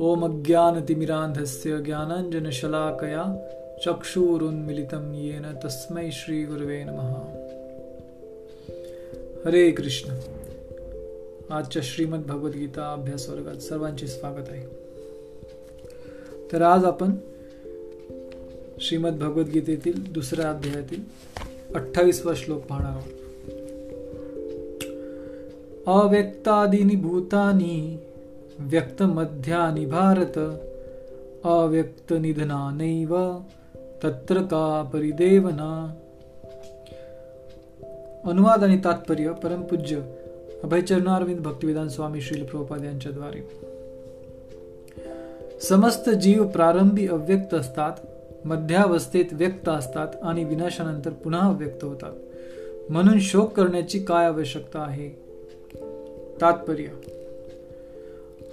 [0.00, 3.48] ओम ज्ञानतिमिरान्धस्य ज्ञानाञ्जनशलाकया
[3.86, 7.12] चक्षुरुन्मिलितं येन तस्मै श्रीगुरवे नमः।
[9.46, 10.12] हरे कृष्ण।
[11.50, 14.66] आजच्या श्रीमद भगवद्गीता अभ्यास वर्गात सर्वांचे स्वागत आहे।
[16.52, 17.12] तर आज आपण
[18.80, 21.34] श्रीमद भगवद्गीतेतील दुसऱ्या अध्यायातील
[21.74, 23.12] अठ्ठावीसवा श्लोक पाहणार आहोत.
[25.86, 28.00] अव्यक्तादिनी भूतानी
[28.58, 30.38] व्यक्तमध्यानि भारत
[31.44, 33.38] अव्यक्तनिधनानैव
[34.04, 35.94] तत्र का परिदेवना।
[38.24, 40.00] अनुवाद आणि तात्पर्य परमपूज्य
[40.64, 43.40] अभयचरणारविंद भक्तिविधान स्वामी श्रील प्रभुपाद यांच्याद्वारे.
[45.60, 47.92] समस्त जीव प्रारंभी अव्यक्त असतात
[48.44, 52.12] मध्यावस्थेत व्यक्त असतात आणि विनाशानंतर पुन्हा व्यक्त होतात.
[52.90, 55.08] म्हणून शोक करण्याची काय आवश्यकता आहे?
[56.40, 56.86] तात्पर्य.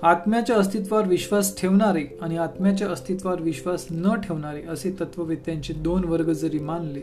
[0.01, 6.59] आत्म्याच्या अस्तित्वावर विश्वास ठेवणारे आणि आत्म्याच्या अस्तित्वावर विश्वास न ठेवणारे असे तत्ववेत्यांचे दोन वर्ग जरी
[6.59, 7.01] मानले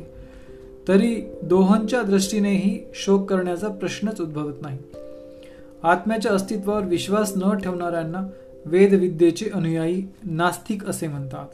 [0.89, 4.79] तरी दोहांच्या दृष्टीनेही शोक करण्याचा प्रश्नच उद्भवत नाही.
[5.83, 8.27] आत्म्याच्या अस्तित्वावर विश्वास न ठेवणाऱ्यांना
[8.65, 11.47] वेदविद्येचे अनुयायी नास्तिक असे म्हणतात.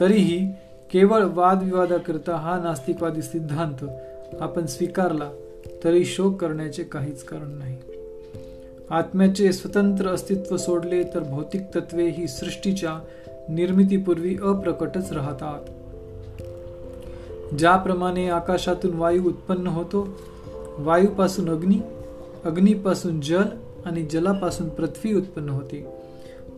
[0.00, 0.52] तरीही
[0.92, 3.84] केवळ वादविवादाकरता हा नास्तिकवादी सिद्धांत
[4.40, 5.30] आपण स्वीकारला
[5.84, 7.76] तरी शोक करण्याचे काहीच कारण नाही.
[8.90, 13.00] आत्म्याचे स्वतंत्र अस्तित्व सोडले तर भौतिक तत्वे ही सृष्टीच्या
[13.48, 15.60] निर्मितीपूर्वी अप्रकटच राहतात.
[17.54, 20.08] ज्याप्रमाणे आकाशातून वायू उत्पन्न होतो
[20.78, 21.78] वायूपासून अग्नी
[22.44, 23.44] अग्नीपासून जल
[23.84, 25.97] आणि जलापासून पृथ्वी उत्पन्न होते.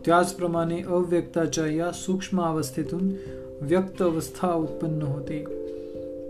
[0.05, 3.11] त्याचप्रमाणे अव्यक्ताच्या या सूक्ष्म अवस्थेतून
[3.61, 5.45] व्यक्त अवस्था उत्पन्न होते.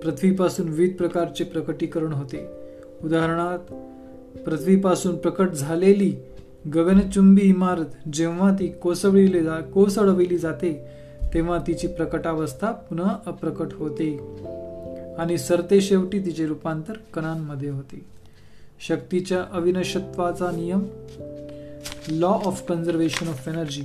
[0.04, 2.48] पृथ्वीपासून विविध प्रकारचे प्रकटीकरण होते.
[3.04, 3.74] उदाहरणार्थ
[4.40, 6.16] पृथ्वीपासून प्रकट झालेली
[6.76, 10.86] गगनचुंबी इमारत जेव्हा ती कोसळली जा कोसळविली जाते
[11.34, 14.18] तेव्हा तिची प्रकटावस्था पुन्हा अप्रकट होते.
[15.18, 18.06] आणि सरते शेवटी तिचे रूपांतर कणांमध्ये होते.
[18.88, 20.80] शक्तीच्या अविनशत्वाचा नियम
[22.10, 23.82] law of conservation of energy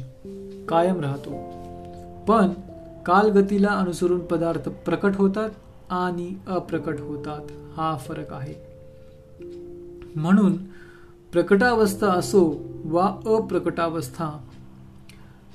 [0.68, 1.30] कायम राहतो.
[2.28, 2.48] पण
[3.06, 5.50] कालगतीला अनुसरून पदार्थ प्रकट होतात
[5.90, 7.40] आणि अप्रकट होतात
[7.76, 8.54] हा फरक आहे.
[10.16, 10.56] म्हणून
[11.32, 14.30] प्रकटावस्था असो वा अप्रकटावस्था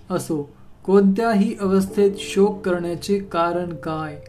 [0.10, 0.50] असो
[0.86, 4.22] कोणत्याही अवस्थेत शोक करण्याचे कारण काय?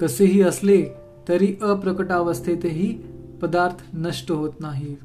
[0.00, 0.84] कसेही असले
[1.28, 2.94] तरी अप्रकटावस्थेतही
[3.42, 4.96] पदार्थ नष्ट होत नाही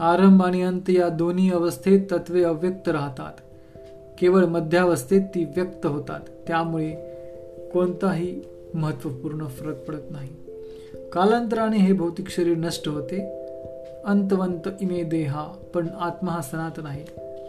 [0.00, 3.32] आरंभ आणि अंत या दोन्ही अवस्थेत तत्वे अव्यक्त राहतात.
[4.18, 6.20] केवळ मध्यावस्थेत ती व्यक्त होतात.
[6.46, 6.90] त्यामुळे
[7.72, 8.42] कोणताही
[8.74, 10.30] महत्त्वपूर्ण फरक पडत नाही.
[11.12, 13.46] कालांतराने हे भौतिक शरीर नष्ट होते.
[14.04, 15.44] अंतवंत इमे देहा
[15.74, 17.04] पण आत्मा हा सनातन आहे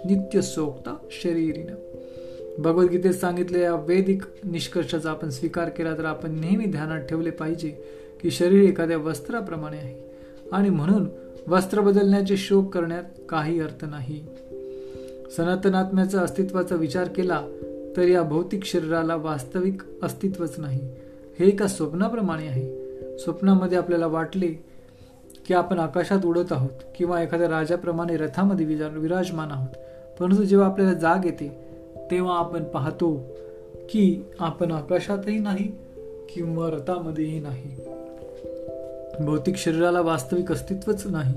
[0.05, 1.75] नित्य सोक्ता शरीरीनं.
[2.61, 7.69] भगवद्गीतेत सांगितलेल्या वैदिक निष्कर्षाचा आपण स्वीकार केला तर आपण नेहमी ध्यानात ठेवले पाहिजे
[8.21, 10.10] की शरीर एखाद्या वस्त्राप्रमाणे आहे.
[10.51, 11.09] आणि म्हणून
[11.47, 14.25] वस्त्र बदलण्याचे शोक करण्यात काही अर्थ नाही.
[15.37, 17.41] सनातनात्म्याचा अस्तित्वाचा विचार केला
[17.97, 20.89] तर या भौतिक शरीराला वास्तविक अस्तित्वच नाही.
[21.39, 22.81] हे एका स्वप्नाप्रमाणे आहे.
[23.17, 24.47] स्वप्नामध्ये आपल्याला वाटले
[25.45, 29.75] की आपण आकाशात उडत आहोत किंवा एखाद्या राजाप्रमाणे रथामध्ये विराजमान आहोत.
[30.19, 31.57] परंतु जेव्हा आपल्याला जाग येते
[32.11, 33.21] तेव्हा आपण पाहतो
[33.89, 35.71] की आपण आकाशातही नाही
[36.33, 37.75] किंवा रथामध्येही नाही.
[39.19, 41.33] भौतिक शरीराला वास्तविक अस्तित्वच नाही.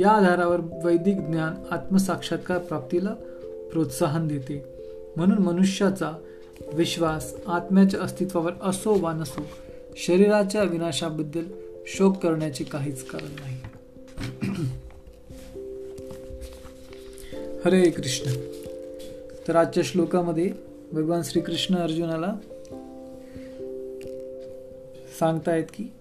[0.00, 3.14] या आधारावर वैदिक ज्ञान आत्मसाक्षात्कार प्राप्तीला
[3.72, 4.64] प्रोत्साहन देते.
[5.16, 6.12] म्हणून मनुष्याचा
[6.74, 9.40] विश्वास आत्म्याच्या अस्तित्वावर असो वा नसो
[9.96, 11.44] शरीराच्या विनाशाबद्दल
[11.86, 13.58] शोक करण्याचे काहीच कारण नाही.
[17.64, 18.30] हरे कृष्ण.
[19.48, 20.50] तर आजच्या श्लोकामध्ये
[20.92, 22.34] भगवान श्रीकृष्ण अर्जुनाला
[25.20, 25.92] सांगतायत की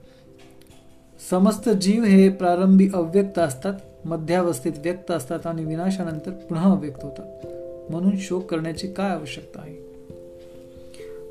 [1.30, 3.74] समस्त जीव हे प्रारंभी अव्यक्त असतात
[4.06, 7.46] मध्यावस्थेत व्यक्त असतात आणि विनाशानंतर पुन्हा अव्यक्त होतात.
[7.92, 9.76] म्हणून शोक करण्याची काय आवश्यकता आहे?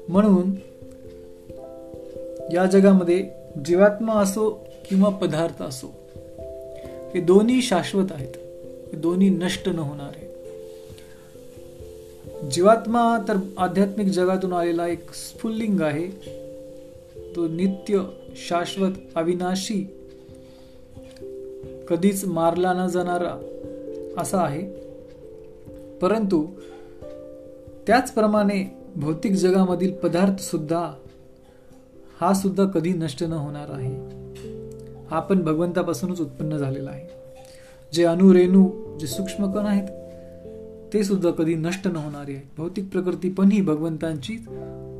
[0.09, 0.51] म्हणून
[2.53, 3.31] या जगामध्ये
[3.65, 5.95] जीवात्मा असो किंवा पदार्थ असो
[7.15, 8.37] हे दोन्ही शाश्वत आहेत.
[8.93, 10.13] हे दोन्ही नष्ट न होणार.
[10.17, 10.35] आहे
[12.51, 16.07] जीवात्मा तर आध्यात्मिक जगातून आलेला एक स्फुल्लिंग आहे.
[17.37, 18.01] तो नित्य
[18.35, 19.97] शाश्वत अविनाशी
[21.89, 23.41] कधीच मारला न जाणारा
[24.19, 24.71] असा आहे.
[25.99, 26.47] परंतु
[27.87, 30.93] त्याचप्रमाणे भौतिक जगामधील पदार्थ सुद्धा
[32.21, 33.97] हा सुद्धा कधी नष्ट न होणार आहे.
[35.11, 37.09] हा पण भगवंतापासूनच उत्पन्न झालेला आहे.
[37.93, 39.89] जे अणुरेणू जे सूक्ष्म कण आहेत
[40.93, 44.45] ते सुद्धा कधी नष्ट न होणारे आहे भौतिक प्रकृती पण ही भगवंतांची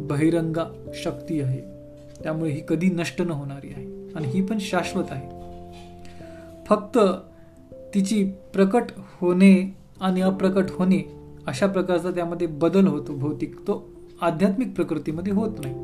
[0.01, 1.74] बहिरंगा शक्ती आहे.
[2.23, 4.13] त्यामुळे ही कधी नष्ट न होणारी आहे.
[4.15, 5.29] आणि ही पण शाश्वत आहे.
[6.67, 6.99] फक्त
[7.95, 11.17] तिची प्रकट होणे आणि अप्रकट होणे
[11.47, 13.13] अशा प्रकारचा त्यामध्ये बदल होतो.
[13.13, 13.91] भौतिक तो
[14.21, 15.75] आध्यात्मिक प्रकृतीमध्ये होत नाही.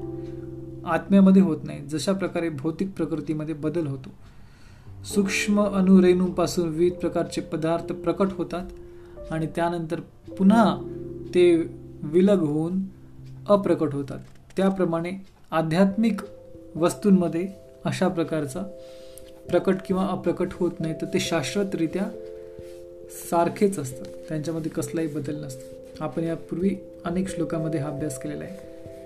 [0.84, 1.80] आत्म्यामध्ये होत नाही.
[1.80, 4.10] जशा प्रकारे भौतिक प्रकृतीमध्ये बदल होतो.
[5.04, 8.66] सूक्ष्म अणुरेणूपासून विविध प्रकारचे पदार्थ प्रकट होतात
[9.30, 10.00] आणि त्यानंतर
[10.38, 10.78] पुन्हा
[11.34, 11.56] ते
[12.02, 12.80] विलग होऊन
[13.48, 14.18] अप्रकट होतात.
[14.56, 15.10] त्याप्रमाणे
[15.50, 16.20] आध्यात्मिक
[16.76, 17.46] वस्तूंमध्ये
[17.84, 18.60] अशा प्रकारचा
[19.50, 22.02] प्रकट किंवा अप्रकट होत नाही तर ते शाश्वतरित्या
[23.30, 24.06] सारखेच असतात.
[24.28, 25.76] त्यांच्यामध्ये कसलाही बदल नसतो.
[26.04, 28.54] आपण यापूर्वी अनेक श्लोकामध्ये हा अभ्यास केलेला आहे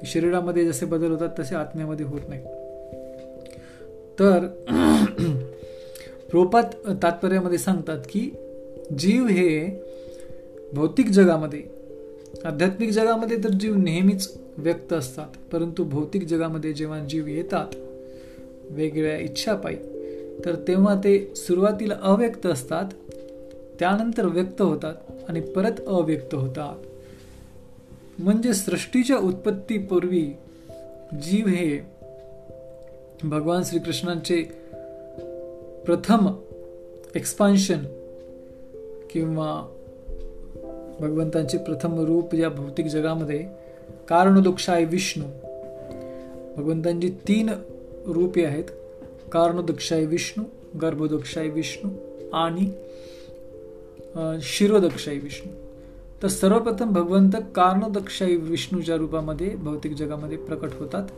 [0.01, 2.43] की शरीरामध्ये जसे बदल होतात तसे आत्म्यामध्ये होत नाही.
[4.19, 4.47] तर
[6.33, 8.31] रोपात तात्पर्यामध्ये सांगतात की
[8.99, 9.83] जीव हे
[10.73, 11.63] भौतिक जगामध्ये
[12.45, 15.53] आध्यात्मिक जगामध्ये तर जीव नेहमीच व्यक्त असतात.
[15.53, 17.67] परंतु भौतिक जगामध्ये जेव्हा जीव येतात
[18.71, 19.77] वेगवेगळ्या इच्छा पायी
[20.45, 22.85] तर तेव्हा ते सुरुवातीला अव्यक्त असतात
[23.79, 24.95] त्यानंतर व्यक्त होतात
[25.29, 26.87] आणि परत अव्यक्त होतात.
[28.19, 30.33] म्हणजे सृष्टीच्या उत्पत्तीपूर्वी
[31.23, 31.81] जीव हे
[33.23, 34.43] भगवान श्रीकृष्णांचे
[35.87, 36.35] प्रथम
[37.15, 37.79] एक्सपान्शन
[39.11, 39.75] किंवा
[41.01, 43.64] भगवंतांचे प्रथम रूप या भौतिक जगामध्ये
[44.09, 45.25] कारणदोक्षाय विष्णू.
[46.57, 47.51] भगवंतांची तीन
[48.07, 48.65] रूपे आहेत.
[49.33, 50.45] कारणोदक्षाय विष्णू
[50.83, 51.91] गर्भोदक्षाय विष्णू
[52.33, 52.71] आणि
[54.43, 55.53] शिरोदक्षाई विष्णू.
[56.23, 61.09] तर सर्वप्रथम भगवंत कारणोदक्षाई विष्णूच्या रूपामध्ये भौतिक जगामध्ये प्रकट होतात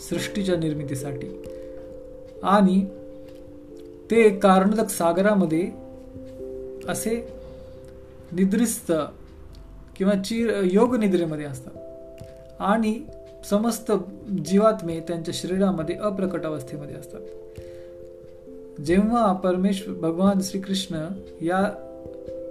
[0.00, 1.28] सृष्टीच्या निर्मितीसाठी.
[2.42, 2.84] आणि
[4.10, 5.70] ते कारणदक सागरामध्ये
[6.88, 7.14] असे
[8.32, 8.92] निद्रिस्त
[9.96, 11.72] किंवा चिर योग निद्रेमध्ये असतात.
[12.62, 13.00] आणि
[13.50, 13.92] समस्त
[14.44, 17.20] जीवात्मे त्यांच्या शरीरामध्ये अप्रकट अवस्थेमध्ये असतात.
[18.80, 21.06] जेव्हा परमेश्वर भगवान श्रीकृष्ण
[21.40, 21.62] या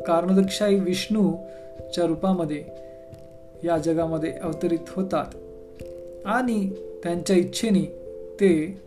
[0.08, 2.64] कारणदक्षाई विष्णूच्या रूपामध्ये
[3.64, 5.36] या जगामध्ये अवतरित होतात
[6.26, 6.70] आणि
[7.04, 7.82] त्यांच्या इच्छेने
[8.40, 8.82] ते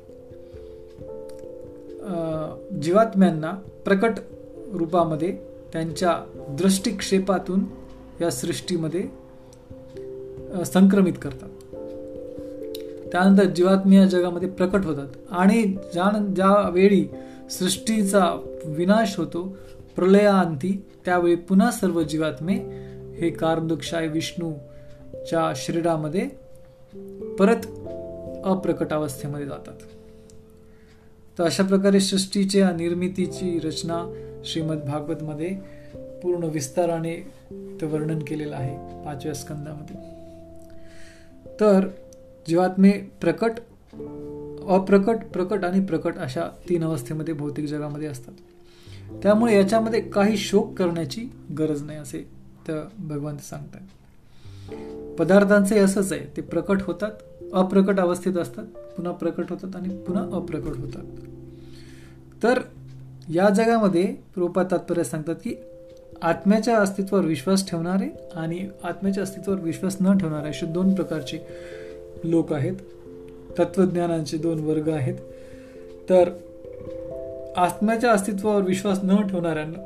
[2.82, 3.53] जीवात्म्यांना
[3.85, 4.19] प्रकट
[4.73, 5.37] रूपामध्ये
[5.73, 6.12] त्यांच्या
[6.49, 7.61] दृष्टिक्षेपातून
[8.21, 9.24] या सृष्टीमध्ये
[10.62, 11.48] संक्रमित करतात.
[13.12, 15.08] त्यानंतर जीवात्मी या जगामध्ये प्रकट होतात.
[15.30, 17.08] आणि ज्या ज्या वेळी
[17.50, 19.56] सृष्टीचा विनाश होतो
[19.96, 22.54] प्रलयाअंती त्यावेळी पुन्हा सर्व जीवात्मे
[23.20, 26.28] हे कारदुक्षाय विष्णूच्या शरीरामध्ये
[27.38, 27.66] परत
[28.44, 29.78] अप्रकट अवस्थेमध्ये जातात.
[31.38, 34.14] तर अशा प्रकारे सृष्टीच्या निर्मितीची रचना
[34.44, 35.48] श्रीमद भागवतमध्ये
[36.22, 37.16] पूर्ण विस्ताराने
[37.80, 40.13] ते वर्णन केलेलं आहे पाचव्या स्कंदामध्ये.
[41.60, 41.88] तर
[42.48, 42.90] जीवात्मे
[43.20, 43.50] प्रकट
[44.68, 48.32] अप्रकट प्रकट आणि प्रकट अशा तीन अवस्थेमध्ये भौतिक जगामध्ये असतात.
[49.22, 51.28] त्यामुळे याच्यामध्ये काही शोक करण्याची
[51.58, 52.28] गरज नाही असे
[52.68, 53.80] तर भगवंत सांगतात.
[55.18, 57.10] पदार्थांचे असंच आहे ते प्रकट होतात
[57.52, 61.04] अप्रकट अवस्थेत असतात पुन्हा प्रकट होतात आणि पुन्हा अप्रकट होतात.
[62.42, 62.61] तर
[63.28, 65.54] या जगामध्ये रूपा तात्पर्य सांगतात की
[66.23, 71.38] आत्म्याच्या अस्तित्वावर विश्वास ठेवणारे आणि आत्म्याच्या अस्तित्वावर विश्वास न ठेवणारे असे दोन प्रकारचे
[72.25, 72.75] लोक आहेत.
[73.59, 75.14] तत्वज्ञानाचे दोन वर्ग आहेत.
[76.09, 76.30] तर
[77.56, 79.85] आत्म्याच्या अस्तित्वावर विश्वास न ठेवणाऱ्यांना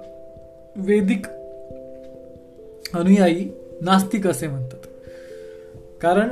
[0.77, 1.27] वेदिक
[2.95, 4.79] अनुयायी नास्तिक असे म्हणतात.
[6.01, 6.29] कारण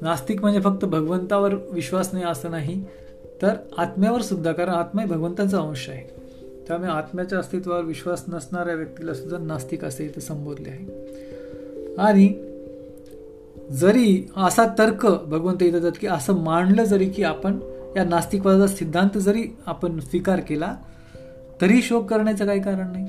[0.00, 2.84] नास्तिक म्हणजे फक्त भगवंतावर विश्वास नाही असं नाही
[3.42, 6.21] तर आत्म्यावर सुद्धा कारण आत्मा भगवंताचा अंश आहे.
[6.68, 10.86] त्यामुळे आत्म्याच्या अस्तित्वावर विश्वास नसणाऱ्या व्यक्तीला सुद्धा नास्तिक असे इथे संबोधले आहे.
[11.98, 12.34] आणि
[13.70, 17.58] जरी असा तर्क भगवंत येतात की असं मांडलं जरी की आपण
[17.96, 20.76] या नास्तिकवादाचा सिद्धांत जरी आपण स्वीकार केला
[21.60, 23.06] तरी शोक करण्याचं काही कारण नाही.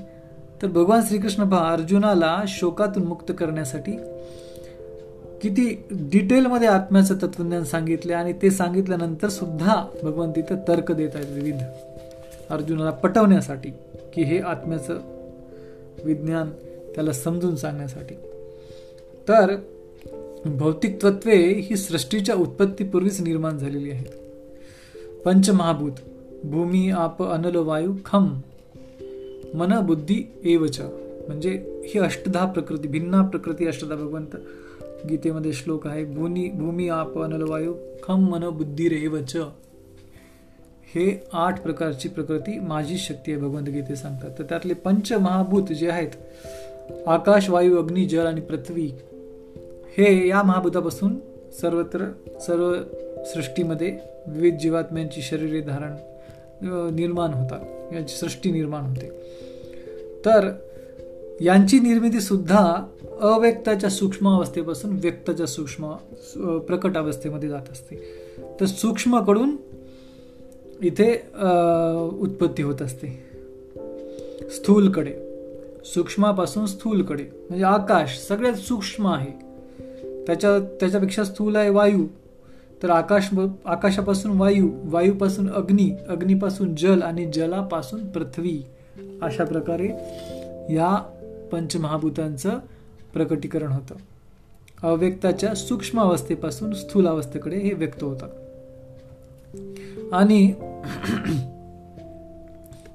[0.62, 3.92] तर भगवान श्रीकृष्ण पहा अर्जुनाला शोकातून मुक्त करण्यासाठी
[5.42, 11.56] किती डिटेलमध्ये आत्म्याचं तत्वज्ञान सांगितले आणि ते सांगितल्यानंतर सुद्धा भगवान तिथं तर्क देत आहेत विविध.
[12.50, 13.70] अर्जुनाला पटवण्यासाठी
[14.14, 15.00] की हे आत्म्याचं
[16.06, 16.50] विज्ञान
[16.96, 18.16] त्याला समजून सांगण्यासाठी.
[19.28, 19.56] तर
[20.46, 24.06] भौतिक तत्वे ही सृष्टीच्या उत्पत्तीपूर्वीच निर्माण झालेली आहेत.
[25.26, 25.92] पंचमहाभूत
[26.44, 28.40] भूमी आप अनल वायू खम
[29.54, 30.80] मन बुद्धी एवच
[31.28, 34.36] म्हणजे ही अष्टधा प्रकृती भिन्ना प्रकृती अष्टधा भगवंत
[35.10, 37.74] गीतेमध्ये श्लोक आहे भूनी भूमी आप अनल वायू
[38.04, 39.38] खम मन बुद्धी रेवच.
[40.96, 44.30] हे आठ प्रकारची प्रकृती माझी शक्ती आहे भगवंत गीते सांगतात.
[44.40, 48.92] तर त्यातले पंच महाभूत जे आहेत आकाश वायू अग्नी जल आणि पृथ्वी
[49.98, 51.16] हे या महाभूतापासून
[51.62, 52.06] सर्वत्र
[52.42, 52.74] सर्व
[53.26, 53.98] सृष्टीमध्ये
[54.28, 55.96] विविध जीवात्म्यांची शरीरे धारण
[56.96, 57.94] निर्माण होतात.
[57.94, 59.10] यांची सृष्टी निर्माण होते.
[60.26, 60.52] तर
[61.42, 62.74] यांची निर्मिती सुद्धा
[63.22, 65.94] अव्यक्ताच्या सूक्ष्म अवस्थेपासून व्यक्ताच्या सूक्ष्म
[66.68, 67.96] प्रकट अवस्थेमध्ये जात असते.
[68.60, 69.56] तर सूक्ष्मकडून
[70.82, 71.12] इथे
[72.22, 73.08] उत्पत्ती होत असते.
[74.50, 75.14] स्थूलकडे.
[75.86, 77.24] सूक्ष्मापासून स्थूलकडे.
[77.24, 79.32] म्हणजे आकाश सगळ्यात सूक्ष्म आहे.
[80.26, 82.06] त्याच्या त्याच्यापेक्षा स्थूल आहे वायू.
[82.84, 83.30] तर आकाश
[83.66, 88.64] आकाशापासून वायू वायूपासून अग्नी अग्नीपासून जल आणि जलापासून पृथ्वी.
[89.22, 89.88] अशा प्रकारे
[90.74, 90.96] या
[91.52, 92.60] पंचमहाभूतांचं
[93.14, 93.96] प्रकटीकरण होतं.
[94.88, 98.28] अव्यक्ताच्या सूक्ष्म अवस्थेपासून स्थूल अवस्थेकडे हे व्यक्त होतं.
[100.14, 100.54] आणि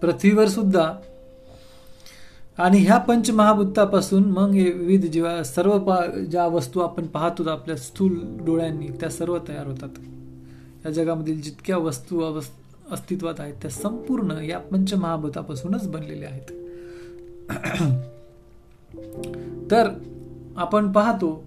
[0.02, 0.92] पृथ्वीवर सुद्धा
[2.58, 5.94] आणि ह्या पंचमहाभूतापासून मग विविध जेव्हा सर्व
[6.30, 9.88] ज्या वस्तू आपण पाहतो आपल्या स्थूल डोळ्यांनी त्या सर्व तयार होतात.
[10.86, 12.40] या जगामधील जितक्या वस्तू
[12.90, 16.52] अस्तित्वात आहेत त्या संपूर्ण या पंचमहाभूतापासूनच बनलेल्या आहेत.
[19.70, 19.90] तर
[20.56, 21.44] आपण पाहतो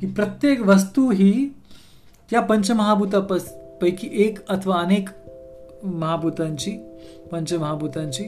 [0.00, 1.48] की प्रत्येक वस्तू ही
[2.32, 2.40] या
[3.82, 5.08] पैकी एक अथवा अनेक
[5.84, 6.70] महाभूतांची
[7.32, 8.24] पंचमहाभूतांची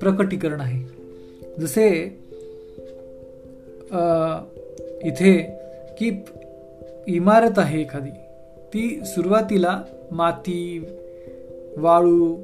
[0.00, 0.82] प्रकटीकरण आहे.
[1.60, 1.88] जसे
[5.04, 5.36] इथे
[5.98, 6.10] की
[7.06, 8.10] इमारत आहे एखादी
[8.74, 10.84] ती सुरुवातीला माती
[11.76, 12.34] वाळू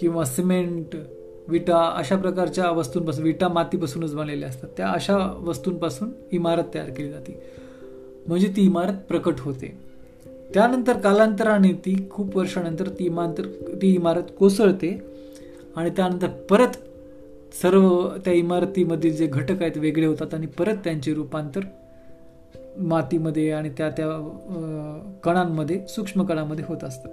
[0.00, 0.96] किंवा सिमेंट
[1.48, 4.68] विटा अशा प्रकारच्या वस्तूंपासून विटा मातीपासूनच बनलेल्या असतात.
[4.76, 7.38] त्या अशा वस्तूंपासून इमारत तयार केली जाते.
[8.26, 9.87] म्हणजे ती इमारत प्रकट होते.
[10.54, 13.46] त्यानंतर कालांतराने ती खूप वर्षानंतर ती इमांतर
[13.82, 14.98] ती इमारत कोसळते
[15.76, 16.76] आणि त्यानंतर परत
[17.62, 21.60] सर्व त्या इमारतीमधील जे घटक आहेत वेगळे होतात आणि परत त्यांचे रूपांतर
[22.78, 24.06] मातीमध्ये आणि त्या त्या
[25.24, 27.08] कणांमध्ये सूक्ष्म कणांमध्ये होत असतं.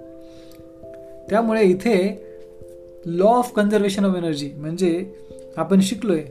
[1.30, 1.96] त्यामुळे इथे
[3.06, 5.12] law of conservation of energy म्हणजे
[5.56, 6.22] आपण शिकलोय.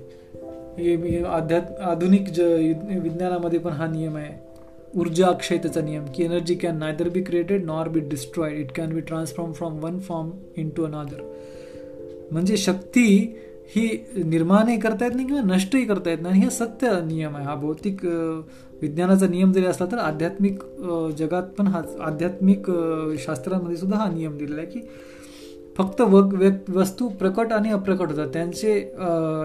[1.25, 2.39] अध्यात् आधुनिक ज
[3.01, 4.33] विज्ञानामध्ये पण हा नियम आहे.
[4.95, 9.01] ऊर्जा अक्षयतेचा नियम की energy can neither be created nor be destroyed it can be
[9.01, 10.31] transform from one form
[10.77, 11.21] into another
[12.31, 13.07] म्हणजे शक्ती
[13.75, 13.87] ही
[14.25, 16.41] निर्माणही करता येत नाही किंवा नष्टही करता येत नाही.
[16.41, 17.45] हे सत्य नियम आहे.
[17.45, 18.05] हा भौतिक
[18.81, 20.59] विज्ञानाचा नियम जरी असला तर आध्यात्मिक
[21.17, 22.69] जगात पण हा आध्यात्मिक
[23.19, 24.81] शास्त्रांमध्ये सुद्धा हा नियम दिलेला आहे की
[25.77, 26.01] फक्त
[26.75, 28.27] वस्तू प्रकट आणि अप्रकट होतात.
[28.33, 28.73] त्यांचे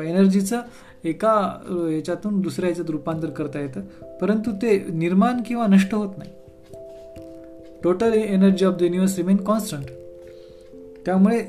[0.09, 0.61] एनर्जीचं
[1.05, 1.59] एका
[1.93, 3.81] याच्यातून दुसऱ्या याच्यात रूपांतर करता येतं.
[4.19, 6.31] परंतु ते निर्माण किंवा नष्ट होत नाही.
[7.85, 9.85] Total energy of the universe remain constant
[11.07, 11.43] त्यामुळे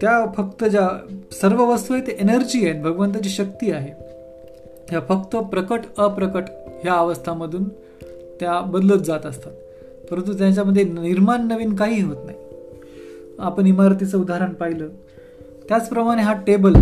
[0.00, 0.88] त्या फक्त ज्या
[1.32, 3.90] सर्व वस्तू आहेत ते एनर्जी आहेत भगवंताची शक्ती आहे.
[4.88, 6.42] ह्या फक्त प्रकट अप्रकट
[6.84, 7.68] ह्या अवस्थामधून
[8.40, 9.52] त्या बदलत जात असतात.
[10.10, 12.38] परंतु त्यांच्यामध्ये निर्माण नवीन काही होत नाही.
[13.38, 14.88] आपण इमारतीचं उदाहरण पाहिलं.
[15.68, 16.72] त्याचप्रमाणे हा टेबल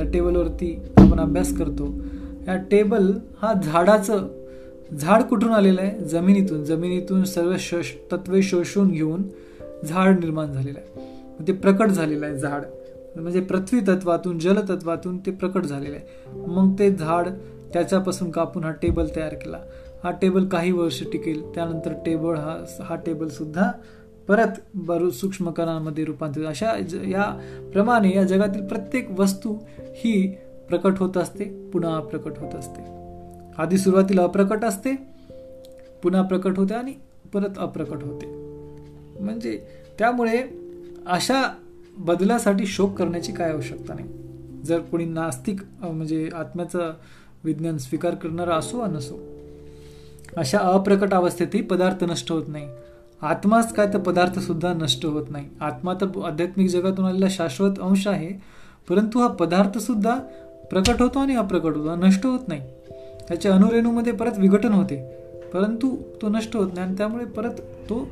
[0.00, 1.84] त्या टेबलवरती आपण अभ्यास करतो.
[2.44, 4.28] ह्या टेबल हा झाडाचं
[5.00, 6.04] झाड कुठून आलेलं आहे?
[6.04, 6.64] जमिनीतून.
[6.64, 9.22] जमिनीतून सर्व शोष तत्वे शोषून घेऊन
[9.84, 11.46] झाड निर्माण झालेलं आहे.
[11.46, 12.62] ते प्रकट झालेलं आहे झाड.
[13.16, 16.30] म्हणजे पृथ्वी तत्वातून जलतत्वातून ते प्रकट झालेलं आहे.
[16.46, 17.28] मग ते झाड
[17.72, 19.58] त्याच्यापासून कापून हा टेबल तयार केला.
[20.04, 21.54] हा टेबल काही वर्ष टिकेल.
[21.54, 23.70] त्यानंतर टेबल हा हा टेबलसुद्धा
[24.30, 26.46] परत बरू सूक्ष्म कणांमध्ये रूपांतरित.
[26.46, 26.72] अशा
[27.08, 27.24] या
[27.72, 30.12] प्रमाणे या जगातील प्रत्येक वस्तू ही
[30.68, 32.82] प्रकट होत असते पुन्हा अप्रकट होत असते.
[33.58, 34.94] आधी सुरुवातीला अप्रकट असते
[36.02, 36.92] पुन्हा प्रकट होते आणि
[37.32, 38.26] परत अप्रकट होते.
[39.20, 39.60] म्हणजे
[39.98, 40.42] त्यामुळे
[41.06, 41.42] अशा
[41.98, 44.08] बदलासाठी शोक करण्याची काय आवश्यकता नाही.
[44.64, 46.92] जर कोणी नास्तिक म्हणजे आत्म्याचं
[47.44, 49.18] विज्ञान स्वीकार करणारा असो वा नसो
[50.36, 52.68] अशा अप्रकट अवस्थेतही पदार्थ नष्ट होत नाही.
[53.22, 55.46] आत्माच काय तर पदार्थ सुद्धा नष्ट होत नाही.
[55.60, 58.28] आत्मा तर आध्यात्मिक जगातून आलेला शाश्वत अंश आहे.
[58.88, 60.14] परंतु हा पदार्थ सुद्धा
[60.70, 62.60] प्रकट होतो आणि अप्रकट होतो नष्ट होत नाही.
[63.28, 64.96] त्याच्या अनुरेणूमध्ये परत विघटन होते.
[65.54, 67.50] परंतु तो नष्ट होत नाही आणि त्यामुळे परत
[67.88, 68.08] तो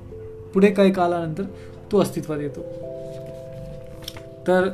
[0.55, 1.43] पुढे काही कालानंतर
[1.93, 2.61] तो अस्तित्वात येतो.
[4.47, 4.69] तर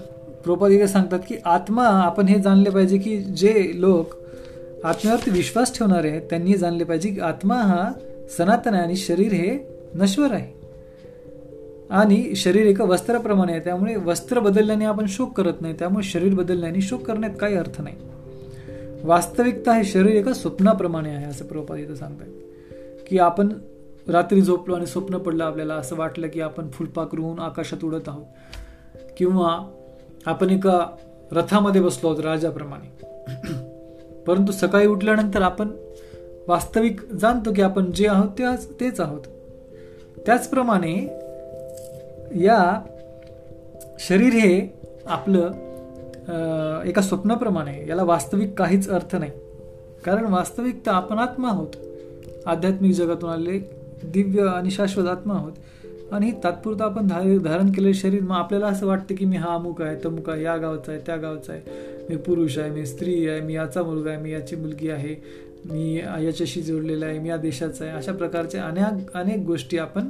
[0.44, 4.14] प्रोपादिके सांगतात की आत्मा आपण हे जाणले पाहिजे की जे लोक
[4.86, 7.92] आत्म्यावरती विश्वास ठेवणारे आहेत त्यांनी जाणले पाहिजे की आत्मा हा
[8.38, 10.64] सनातन आहे आणि शरीर हे नश्वर आहे.
[11.90, 13.60] आणि शरीर एका वस्त्राप्रमाणे आहे.
[13.60, 15.74] त्यामुळे वस्त्र बदलल्याने आपण शोक करत नाही.
[15.78, 17.96] त्यामुळे शरीर बदलल्याने शोक करण्यात काही अर्थ नाही.
[19.04, 22.32] वास्तविकता हे शरीर एका स्वप्नाप्रमाणे आहे असं प्रभुपाद इथं सांगतायत.
[23.08, 23.48] की आपण
[24.08, 28.24] रात्री झोपलो आणि स्वप्न पडलं आपल्याला असं वाटलं की आपण फुलपाखरून आकाशात उडत आहोत.
[29.16, 29.70] किंवा
[30.26, 30.86] आपण एका
[31.32, 33.06] रथामध्ये बसलो आहोत राजाप्रमाणे.
[34.26, 35.68] परंतु सकाळी उठल्यानंतर आपण
[36.48, 38.44] वास्तविक जाणतो की आपण जे आहोत ते
[38.80, 39.20] तेच आहोत.
[40.26, 40.94] त्याचप्रमाणे
[42.44, 42.80] या
[44.00, 44.66] शरीर हे
[45.06, 49.30] आपलं एका स्वप्नाप्रमाणे याला वास्तविक काहीच अर्थ नाही.
[50.04, 51.76] कारण वास्तविकता आपण आत्मा आहोत.
[52.46, 53.58] आध्यात्मिक जगातून आलेले
[54.04, 55.52] दिव्य आणि शाश्वत आत्मा आहोत.
[56.12, 59.82] आणि तात्पुरतं आपण धार धारण केलेलं शरीर मग आपल्याला असं वाटतं की मी हा अमुक
[59.82, 61.62] आहे तमुक आहे या गावचा आहे त्या गावचा आहे.
[62.08, 65.14] मी पुरुष आहे मी स्त्री आहे मी याचा मुलगा आहे मी याची मुलगी आहे.
[65.64, 67.94] मी याच्याशी जोडलेला आहे मी या देशाचा आहे.
[67.94, 70.08] अशा प्रकारच्या अनेक अनेक गोष्टी आपण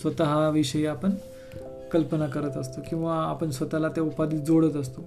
[0.00, 1.10] स्वतःविषयी आपण
[1.92, 5.00] कल्पना करत असतो किंवा आपण स्वतःला त्या उपाधीत जोडत असतो.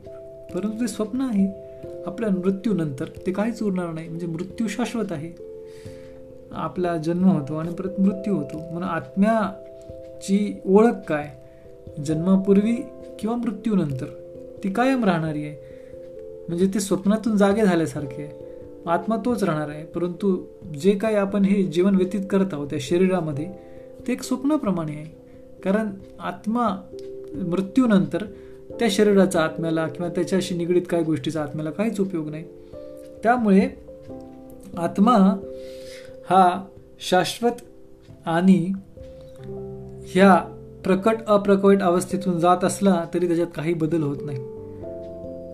[0.54, 1.70] परंतु ते स्वप्न आहे.
[2.06, 4.08] आपल्या मृत्यूनंतर ते काहीच उरणार नाही.
[4.10, 5.32] म्हणजे मृत्यू शाश्वत आहे.
[6.52, 8.58] आपला जन्म होतो आणि परत मृत्यू होतो.
[8.58, 11.30] म्हणून आत्म्याची ओळख काय?
[12.06, 12.76] जन्मापूर्वी
[13.20, 14.06] किंवा मृत्यूनंतर
[14.64, 15.56] ती कायम राहणारी आहे.
[16.48, 18.49] म्हणजे ते स्वप्नातून जागे झाल्यासारखे आहे.
[18.88, 19.84] आत्मा तोच राहणार आहे.
[19.86, 20.46] परंतु
[20.82, 23.48] जे काही आपण हे जीवन व्यतीत करत आहोत त्या शरीरामध्ये
[24.08, 25.06] ते एक स्वप्नाप्रमाणे आहे.
[25.64, 26.82] कारण आत्मा
[27.36, 28.26] मृत्यूनंतर
[28.80, 32.44] त्या शरीराचा आत्म्याला किंवा त्याच्याशी निगडीत काही गोष्टीचा आत्म्याला काहीच उपयोग नाही.
[33.24, 33.70] त्यामुळे
[34.78, 35.36] आत्मा
[36.30, 36.66] हा
[37.00, 37.62] शाश्वत
[38.26, 38.72] आणि
[40.08, 40.36] ह्या
[40.84, 44.38] प्रकट अप्रकट अवस्थेतून जात असला तरी त्याच्यात काही बदल होत नाही.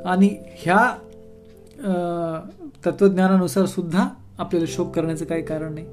[0.05, 0.97] आणि ह्या
[2.85, 5.85] तत्वज्ञानानुसार सुद्धा आपल्याला शोक करण्याचं काही कारण नाही.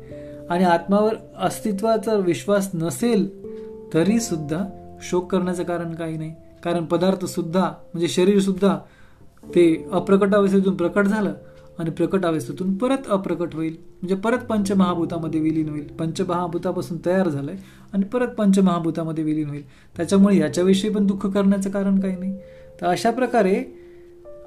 [0.51, 3.29] आणि आत्मावर अस्तित्वाचा विश्वास नसेल
[3.95, 4.65] तरी सुद्धा
[5.03, 6.35] शोक करण्याचं कारण काही नाही.
[6.65, 8.79] कारण पदार्थ सुद्धा म्हणजे शरीर सुद्धा
[9.49, 11.33] ते अप्रकट अवस्थेतून प्रकट झालं
[11.79, 13.73] आणि प्रकट अवस्थेतून परत अप्रकट होईल.
[13.73, 15.87] म्हणजे परत पंचमहाभूतामध्ये विलीन होईल.
[15.87, 17.55] पंचमहाभूतापासून तयार झालंय
[17.93, 19.63] आणि परत पंचमहाभूतामध्ये विलीन होईल.
[19.97, 22.39] त्याच्यामुळे याच्याविषयी पण दुःख करण्याचं कारण काही नाही.
[22.81, 23.82] तर अशा प्रकारे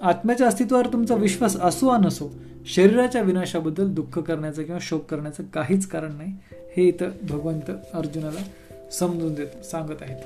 [0.01, 2.33] आत्म्याच्या अस्तित्वावर तुमचा विश्वास असो वा नसो
[2.65, 6.29] शरीराच्या विनाशाबद्दल दुःख करण्याचं किंवा शोक करण्याचं काहीच कारण नाही.
[6.77, 8.43] हे इथं भगवंत अर्जुनाला
[8.91, 10.17] समजून देत सांगत आहेत.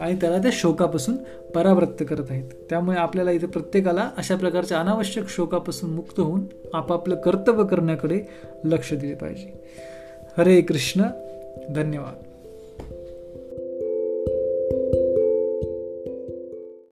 [0.00, 1.16] आणि त्याला त्या शोकापासून
[1.54, 2.50] परावृत्त करत आहेत.
[2.70, 8.20] त्यामुळे आपल्याला इथे प्रत्येकाला अशा प्रकारच्या अनावश्यक शोकापासून मुक्त होऊन आपापलं कर्तव्य करण्याकडे
[8.64, 9.70] लक्ष दिले पाहिजे.
[10.38, 11.02] हरे कृष्ण.
[11.70, 12.31] धन्यवाद.